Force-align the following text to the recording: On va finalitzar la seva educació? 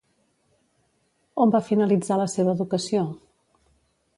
On 1.45 1.53
va 1.55 1.61
finalitzar 1.67 2.17
la 2.23 2.27
seva 2.37 2.57
educació? 2.57 3.05